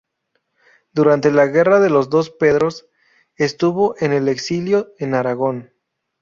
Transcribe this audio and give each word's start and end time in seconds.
Durante 0.93 1.29
la 1.31 1.45
Guerra 1.45 1.79
de 1.79 1.91
los 1.91 2.09
Dos 2.09 2.31
Pedros 2.31 2.89
estuvo 3.35 3.93
en 3.99 4.13
el 4.13 4.29
exilio 4.29 4.95
en 4.97 5.13
Aragón. 5.13 5.73